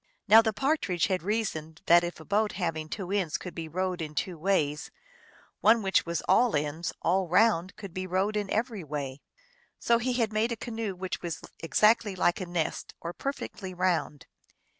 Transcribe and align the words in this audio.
Now 0.27 0.41
the 0.41 0.51
Partridge 0.51 1.05
had 1.05 1.21
reasoned 1.21 1.83
that 1.85 2.03
if 2.03 2.19
a 2.19 2.25
boat 2.25 2.53
having 2.53 2.89
two 2.89 3.11
ends 3.11 3.37
could 3.37 3.53
be 3.53 3.67
rowed 3.67 4.01
in 4.01 4.15
two 4.15 4.35
ways, 4.35 4.89
one 5.59 5.83
which 5.83 6.07
was 6.07 6.23
all 6.27 6.55
ends, 6.55 6.91
all 7.03 7.27
round, 7.27 7.75
could 7.75 7.93
be 7.93 8.07
rowed 8.07 8.35
in 8.35 8.49
every 8.49 8.83
way. 8.83 9.21
So 9.77 9.99
he 9.99 10.13
had 10.13 10.33
made 10.33 10.51
a 10.51 10.55
canoe 10.55 10.95
which 10.95 11.21
was 11.21 11.43
exactly 11.61 12.15
like 12.15 12.41
a 12.41 12.47
nest, 12.47 12.95
or 12.99 13.13
perfectly 13.13 13.75
round. 13.75 14.25